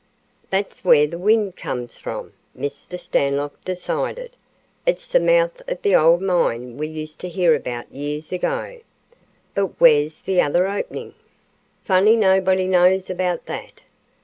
"That's 0.49 0.83
where 0.83 1.05
the 1.05 1.19
wind 1.19 1.55
comes 1.55 1.99
from," 1.99 2.33
Mr. 2.57 2.99
Stanlock 2.99 3.63
decided. 3.63 4.31
"It's 4.83 5.11
the 5.11 5.19
mouth 5.19 5.61
of 5.67 5.79
the 5.83 5.93
old 5.95 6.23
mine 6.23 6.75
we 6.79 6.87
used 6.87 7.19
to 7.19 7.29
hear 7.29 7.53
about 7.53 7.91
years 7.93 8.31
ago. 8.31 8.79
But 9.53 9.79
where's 9.79 10.21
the 10.21 10.41
other 10.41 10.67
opening? 10.67 11.13
Funny 11.83 12.15
nobody 12.15 12.65
knows 12.65 13.11
about 13.11 13.45
that. 13.45 13.81